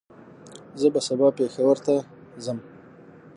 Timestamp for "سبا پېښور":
1.07-1.77